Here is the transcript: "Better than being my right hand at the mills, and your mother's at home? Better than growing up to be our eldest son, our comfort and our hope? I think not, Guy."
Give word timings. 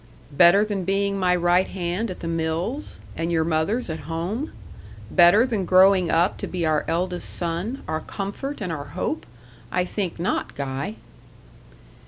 "Better 0.31 0.65
than 0.65 0.83
being 0.83 1.19
my 1.19 1.35
right 1.35 1.67
hand 1.67 2.09
at 2.09 2.21
the 2.21 2.27
mills, 2.27 2.99
and 3.15 3.31
your 3.31 3.43
mother's 3.43 3.87
at 3.87 3.99
home? 4.09 4.51
Better 5.11 5.45
than 5.45 5.63
growing 5.63 6.09
up 6.09 6.39
to 6.39 6.47
be 6.47 6.65
our 6.65 6.83
eldest 6.87 7.29
son, 7.29 7.83
our 7.87 7.99
comfort 8.01 8.61
and 8.61 8.71
our 8.71 8.85
hope? 8.97 9.27
I 9.71 9.85
think 9.85 10.19
not, 10.19 10.55
Guy." 10.55 10.95